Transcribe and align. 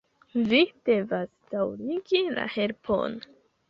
Vi 0.53 0.61
devas 0.89 1.29
daŭrigi 1.53 2.27
la 2.35 2.51
helpon! 2.59 3.25